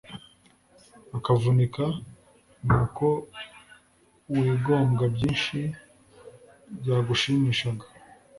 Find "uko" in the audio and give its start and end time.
2.83-3.05